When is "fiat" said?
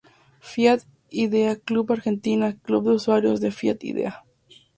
0.39-0.83, 3.53-3.83